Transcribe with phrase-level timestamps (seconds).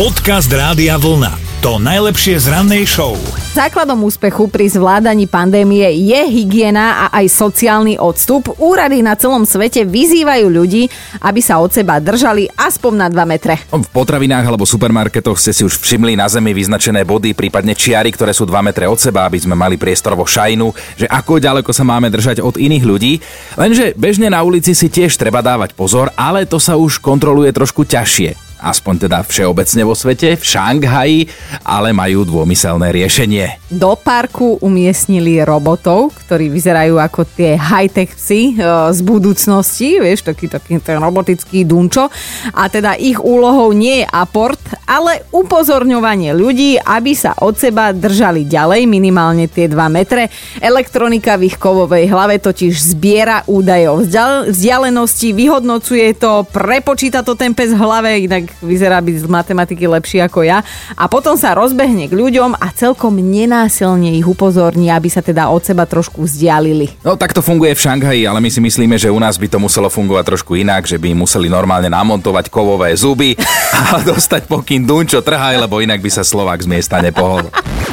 [0.00, 1.60] Podcast Rádia Vlna.
[1.60, 3.20] To najlepšie z rannej show.
[3.52, 8.48] Základom úspechu pri zvládaní pandémie je hygiena a aj sociálny odstup.
[8.56, 10.88] Úrady na celom svete vyzývajú ľudí,
[11.20, 13.60] aby sa od seba držali aspoň na 2 metre.
[13.68, 18.32] V potravinách alebo supermarketoch ste si už všimli na zemi vyznačené body, prípadne čiary, ktoré
[18.32, 22.08] sú 2 metre od seba, aby sme mali priestorovo šajnu, že ako ďaleko sa máme
[22.08, 23.20] držať od iných ľudí.
[23.60, 27.84] Lenže bežne na ulici si tiež treba dávať pozor, ale to sa už kontroluje trošku
[27.84, 31.20] ťažšie aspoň teda všeobecne vo svete, v Šanghaji,
[31.64, 33.72] ale majú dômyselné riešenie.
[33.72, 40.52] Do parku umiestnili robotov, ktorí vyzerajú ako tie high-tech psi e, z budúcnosti, vieš, taký,
[40.52, 42.12] taký ten robotický dunčo.
[42.52, 48.44] A teda ich úlohou nie je aport, ale upozorňovanie ľudí, aby sa od seba držali
[48.44, 50.28] ďalej, minimálne tie 2 metre.
[50.58, 54.02] Elektronika v ich kovovej hlave totiž zbiera údaje o
[54.50, 60.18] vzdialenosti, vyhodnocuje to, prepočíta to ten pes v hlave, inak vyzerá byť z matematiky lepší
[60.26, 60.66] ako ja.
[60.98, 65.62] A potom sa rozbehne k ľuďom a celkom nenásilne ich upozorní, aby sa teda od
[65.62, 67.00] seba trošku vzdialili.
[67.06, 69.58] No tak to funguje v Šanghaji, ale my si myslíme, že u nás by to
[69.62, 73.38] muselo fungovať trošku inak, že by museli normálne namontovať kovové zuby
[73.94, 77.46] a dostať pokyn Dunčo trhaj, lebo inak by sa Slovák z miesta nepohol.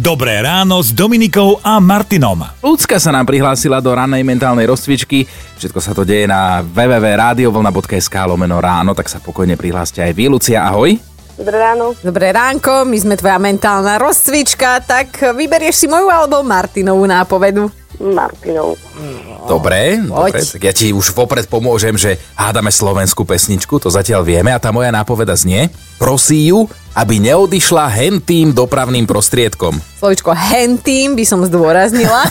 [0.00, 2.40] Dobré ráno s Dominikou a Martinom.
[2.64, 5.28] Ľudská sa nám prihlásila do ranej mentálnej rozcvičky.
[5.60, 10.32] Všetko sa to deje na www.radiovlna.sk lomeno ráno, tak sa pokojne prihláste aj vy.
[10.32, 10.96] Lucia, ahoj.
[11.36, 11.92] Dobré ráno.
[12.00, 17.68] Dobré ránko, my sme tvoja mentálna rozcvička, tak vyberieš si moju alebo Martinovú nápovedu?
[18.00, 18.80] Martinov.
[19.48, 24.52] Dobre, dobre, tak ja ti už vopred pomôžem, že hádame slovenskú pesničku, to zatiaľ vieme
[24.52, 25.72] a tá moja nápoveda znie.
[25.96, 29.78] Prosí ju, aby neodišla hentým dopravným prostriedkom.
[30.00, 32.26] Slovičko hentým by som zdôraznila.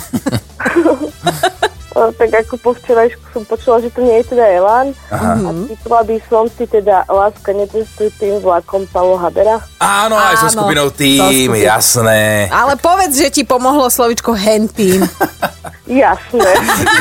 [2.16, 4.96] tak ako po včerajšku som počula, že to nie je teda Elan.
[5.12, 5.36] Aha.
[5.36, 9.60] A typla by som si teda Láska netestuj tým vlakom Pavlo Habera.
[9.84, 11.60] Áno, aj so skupinou tým, skupinou.
[11.60, 12.48] jasné.
[12.48, 15.04] Ale povedz, že ti pomohlo slovičko hentým.
[15.90, 16.50] jasné.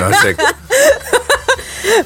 [0.01, 0.09] no.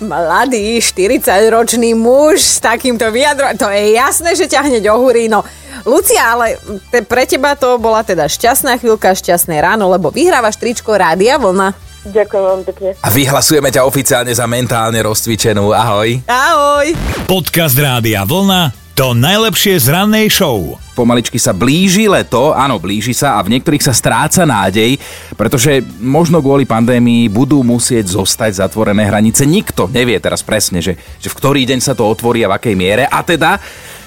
[0.03, 5.43] Mladý, 40-ročný muž s takýmto vyjadrom, to je jasné, že ťa hneď ohúri, no
[5.83, 6.59] Lucia, ale
[6.95, 11.75] te, pre teba to bola teda šťastná chvíľka, šťastné ráno, lebo vyhrávaš tričko Rádia Vlna.
[12.03, 12.89] Ďakujem veľmi pekne.
[12.99, 15.71] A vyhlasujeme ťa oficiálne za mentálne rozcvičenú.
[15.71, 16.23] Ahoj.
[16.27, 16.87] Ahoj.
[17.31, 20.82] Podcast Rádia Vlna to najlepšie z rannej show.
[20.93, 25.01] Pomaličky sa blíži leto, áno, blíži sa a v niektorých sa stráca nádej,
[25.35, 29.49] pretože možno kvôli pandémii budú musieť zostať zatvorené hranice.
[29.49, 32.75] Nikto nevie teraz presne, že, že v ktorý deň sa to otvorí a v akej
[32.77, 33.05] miere.
[33.09, 33.57] A teda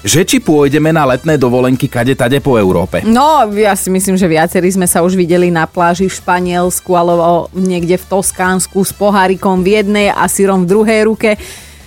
[0.06, 3.02] že či pôjdeme na letné dovolenky kade tade po Európe.
[3.02, 7.50] No, ja si myslím, že viacerí sme sa už videli na pláži v Španielsku alebo
[7.50, 11.34] niekde v Toskánsku s pohárikom v jednej a syrom v druhej ruke.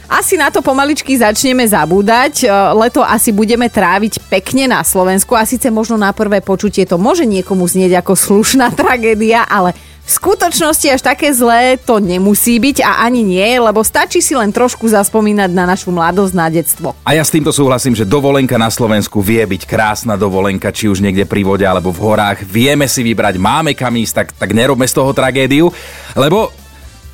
[0.09, 2.41] Asi na to pomaličky začneme zabúdať.
[2.41, 6.97] E, leto asi budeme tráviť pekne na Slovensku a síce možno na prvé počutie to
[6.97, 9.77] môže niekomu znieť ako slušná tragédia, ale
[10.09, 14.49] v skutočnosti až také zlé to nemusí byť a ani nie, lebo stačí si len
[14.49, 16.97] trošku zaspomínať na našu mladosť, na detstvo.
[17.05, 21.05] A ja s týmto súhlasím, že dovolenka na Slovensku vie byť krásna dovolenka, či už
[21.05, 22.41] niekde pri vode alebo v horách.
[22.49, 25.69] Vieme si vybrať, máme kam ísť, tak, tak nerobme z toho tragédiu,
[26.17, 26.49] lebo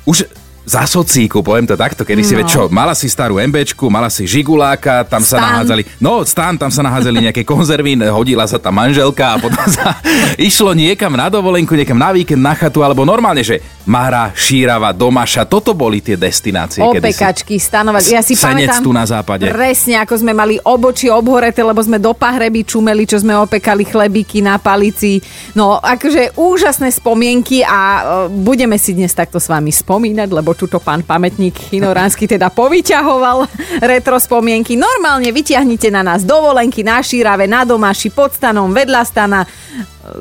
[0.08, 2.28] už za socíku, poviem to takto, kedy no.
[2.28, 5.38] si vie, čo, mala si starú MBčku, mala si žiguláka, tam stan.
[5.38, 9.62] sa nahádzali, no stan, tam sa nahádzali nejaké konzervy, hodila sa tam manželka a potom
[9.70, 10.02] sa
[10.50, 15.46] išlo niekam na dovolenku, niekam na víkend, na chatu, alebo normálne, že Mara, Šírava, Domaša,
[15.46, 16.82] toto boli tie destinácie.
[16.82, 18.02] Opekačky, stanovať.
[18.10, 19.46] Ja si pamätám tu na západe.
[19.46, 24.42] Presne, ako sme mali obočí obhorete, lebo sme do pahreby čumeli, čo sme opekali chlebíky
[24.42, 25.22] na palici.
[25.54, 30.82] No, akože úžasné spomienky a uh, budeme si dnes takto s vami spomínať, lebo tuto
[30.82, 33.46] pán pamätník Chinoránsky teda povyťahoval
[33.94, 34.74] retro spomienky.
[34.74, 39.46] Normálne vyťahnite na nás dovolenky na Šírave, na Domaši, pod stanom, vedľa stana,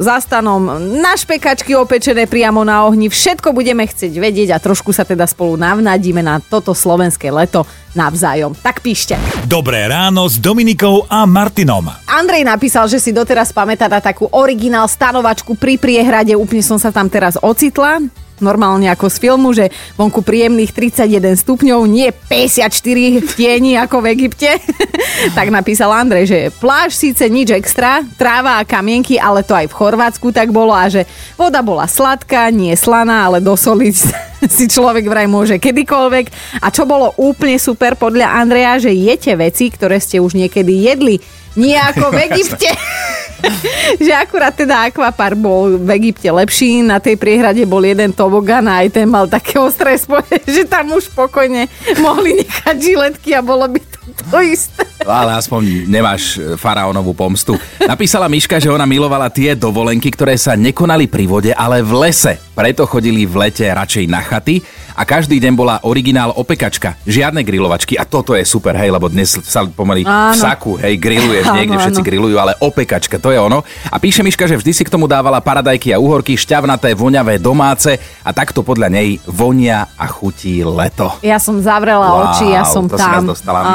[0.02, 3.08] za stanom, na špekačky opečené priamo na ohni.
[3.08, 7.64] Všetko budeme chcieť vedieť a trošku sa teda spolu navnadíme na toto slovenské leto
[7.96, 8.58] navzájom.
[8.60, 9.16] Tak píšte.
[9.48, 11.88] Dobré ráno s Dominikou a Martinom.
[12.10, 16.36] Andrej napísal, že si doteraz pamätá na takú originál stanovačku pri priehrade.
[16.36, 21.80] Úplne som sa tam teraz ocitla normálne ako z filmu, že vonku príjemných 31 stupňov,
[21.88, 24.60] nie 54 v tieni ako v Egypte.
[25.38, 29.78] tak napísal Andrej, že pláž síce nič extra, tráva a kamienky, ale to aj v
[29.78, 31.08] Chorvátsku tak bolo a že
[31.40, 33.96] voda bola sladká, nie slaná, ale dosoliť
[34.56, 36.26] si človek vraj môže kedykoľvek.
[36.62, 41.18] A čo bolo úplne super podľa Andreja, že jete veci, ktoré ste už niekedy jedli.
[41.56, 42.70] Nie ako v Egypte.
[44.06, 48.84] že akurát teda akvapark bol v Egypte lepší, na tej priehrade bol jeden tobogan a
[48.86, 51.70] aj ten mal také ostré spoje, že tam už pokojne
[52.02, 53.96] mohli nechať žiletky a bolo by to
[54.30, 54.86] to isté.
[55.06, 57.58] Ale aspoň nemáš e, faraónovú pomstu.
[57.84, 62.42] Napísala Miška, že ona milovala tie dovolenky, ktoré sa nekonali pri vode, ale v lese.
[62.58, 64.62] Preto chodili v lete radšej na chaty
[64.96, 66.96] a každý deň bola originál opekačka.
[67.04, 70.32] Žiadne grilovačky a toto je super, hej, lebo dnes sa pomaly áno.
[70.32, 72.08] v saku, hej, grilluješ áno, niekde, všetci áno.
[72.08, 73.68] grillujú, ale opekačka, to je ono.
[73.92, 78.00] A píše Miška, že vždy si k tomu dávala paradajky a uhorky, šťavnaté, voňavé, domáce
[78.24, 81.12] a takto podľa nej vonia a chutí leto.
[81.20, 83.28] Ja som zavrela wow, oči, ja som to tam.
[83.28, 83.60] Si dostala.
[83.62, 83.74] Mhm.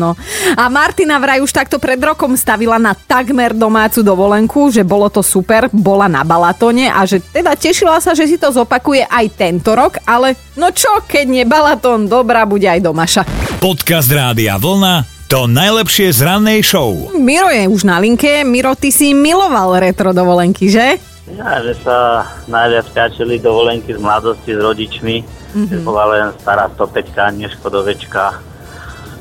[0.00, 0.10] Áno.
[0.56, 5.20] A Martina vraj už takto pred rokom stavila na takmer domácu dovolenku, že bolo to
[5.20, 9.76] super, bola na Balatone a že teda tešila sa, že si to zopakuje aj tento
[9.76, 13.26] rok, ale No čo, keď nie Balaton, dobrá bude aj domaša.
[13.58, 16.94] Podcast Rádia Vlna to najlepšie z rannej show.
[17.18, 18.46] Miro je už na linke.
[18.46, 21.02] Miro, ty si miloval retro dovolenky, že?
[21.34, 25.16] Ja, že sa najviac páčili dovolenky z mladosti s rodičmi.
[25.54, 25.82] Mm-hmm.
[25.82, 28.38] bola len stará 105 nie Škodovečka.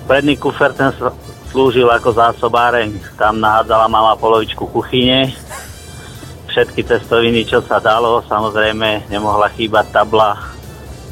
[0.06, 0.94] Predný kufer ten
[1.50, 2.94] slúžil ako zásobáreň.
[3.18, 5.34] Tam nahádzala mama polovičku kuchyne.
[6.46, 10.53] Všetky cestoviny, čo sa dalo, samozrejme nemohla chýbať tabla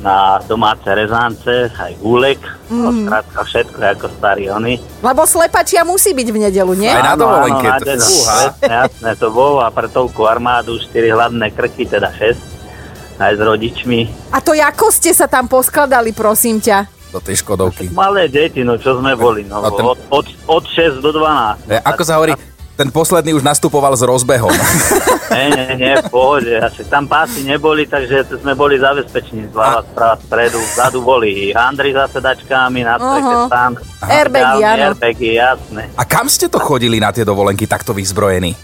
[0.01, 2.81] na domáce rezance, aj gúlek, mm.
[2.81, 4.81] no skrátka všetko ako starí oni.
[5.06, 6.89] Lebo slepačia musí byť v nedelu, nie?
[6.89, 7.69] Aj na dovolenke.
[7.69, 13.21] Áno, áno, jasné, jasné, to bolo a pre toľku armádu 4 hladné krky, teda 6,
[13.21, 14.00] aj s rodičmi.
[14.33, 17.01] A to ako ste sa tam poskladali, prosím ťa?
[17.12, 17.92] do tej Škodovky.
[17.92, 19.83] Malé deti, no čo sme boli, no, ten...
[19.83, 21.68] od, od, od 6 do 12.
[21.68, 22.31] E, ako sa hovorí,
[22.81, 24.49] ten posledný už nastupoval s rozbehom.
[25.37, 26.49] nie, nie, nie, v pohode.
[26.57, 29.53] Asi tam pásy neboli, takže sme boli zabezpečení.
[29.53, 33.53] Zľava, sprava, spredu, vzadu boli Andri za sedačkami, na streche uh-huh.
[33.53, 33.77] tam.
[34.01, 34.97] Airbagy, áno.
[34.97, 35.93] Airbagy, jasné.
[35.93, 38.57] A kam ste to chodili na tie dovolenky takto vyzbrojení?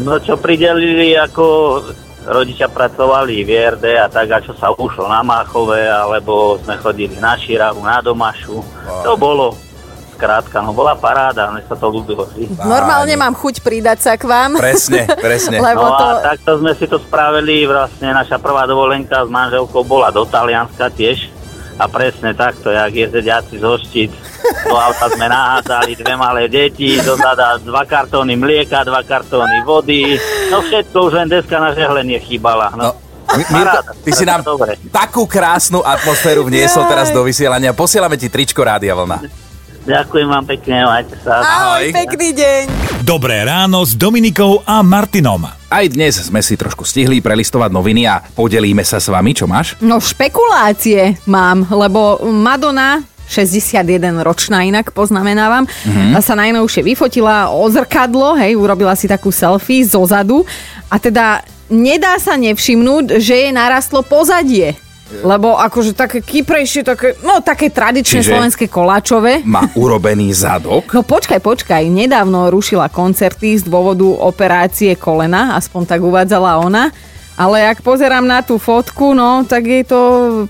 [0.00, 1.44] No čo pridelili, ako
[2.24, 7.20] rodičia pracovali v RD a tak, a čo sa ušlo na Máchové, alebo sme chodili
[7.20, 8.64] na Širavu, na Domašu.
[8.64, 9.04] Wow.
[9.04, 9.44] To bolo
[10.22, 12.30] skrátka, no bola paráda, mne sa to ľúbilo.
[12.62, 14.54] Normálne mám chuť pridať sa k vám.
[14.54, 15.58] Presne, presne.
[15.58, 16.04] Lebo no to...
[16.06, 20.94] a takto sme si to spravili, vlastne naša prvá dovolenka s manželkou bola do Talianska
[20.94, 21.26] tiež.
[21.82, 24.12] A presne takto, jak jezediaci zo štít.
[24.68, 30.14] Do auta sme nahádzali dve malé deti, do zada dva kartóny mlieka, dva kartóny vody.
[30.52, 32.70] No všetko, už len deska na žehlenie chýbala.
[32.78, 32.92] No.
[32.92, 33.12] no.
[33.32, 34.76] Mirko, ty si nám dobre.
[34.92, 37.72] takú krásnu atmosféru vniesol teraz do vysielania.
[37.72, 39.41] Posielame ti tričko Rádia Vlna.
[39.82, 41.42] Ďakujem vám pekne, majte sa.
[41.42, 42.62] Ahoj, Ahoj pekný deň.
[43.02, 45.42] Dobré ráno s Dominikou a Martinom.
[45.50, 49.34] Aj dnes sme si trošku stihli prelistovať noviny a podelíme sa s vami.
[49.34, 49.74] Čo máš?
[49.82, 56.14] No špekulácie mám, lebo Madonna 61 ročná inak poznamenávam, mm-hmm.
[56.22, 60.46] sa najnovšie vyfotila o zrkadlo, hej, urobila si takú selfie zo zadu
[60.86, 61.42] a teda
[61.72, 64.78] nedá sa nevšimnúť, že jej narastlo pozadie.
[65.20, 69.44] Lebo akože také kyprejšie, také, no také tradičné Čiže slovenské koláčové.
[69.44, 70.88] Má urobený zadok?
[70.88, 76.88] No počkaj, počkaj, nedávno rušila koncerty z dôvodu operácie kolena, aspoň tak uvádzala ona.
[77.36, 80.00] Ale ak pozerám na tú fotku, no, tak jej to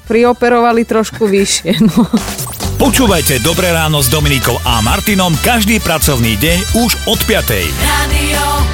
[0.06, 2.06] prioperovali trošku vyššie, no.
[2.82, 7.70] Počúvajte Dobré ráno s Dominikou a Martinom každý pracovný deň už od 5.
[7.78, 8.72] Radio